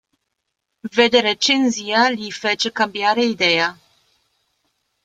Vedere 0.95 1.37
Cinzia 1.37 2.09
gli 2.09 2.31
fece 2.31 2.71
cambiare 2.71 3.23
idea. 3.23 3.77